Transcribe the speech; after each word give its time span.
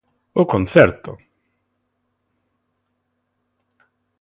O 0.41 0.43
concerto! 0.53 1.11